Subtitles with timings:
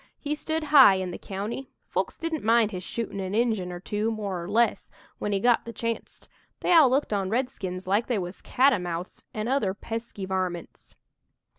[0.17, 1.69] He stood high in the county.
[1.87, 4.89] Folks didn't mind his shootin' an' Injun or two, more or less,
[5.19, 6.27] when he got the chancet.
[6.61, 10.95] They all looked on redskins like they was catamounts an' other pesky varmints.